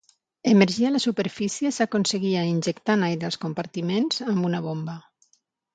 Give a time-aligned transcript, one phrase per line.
[0.51, 4.99] Emergir a la superfície s'aconseguia injectant aire als compartiments amb una bomba.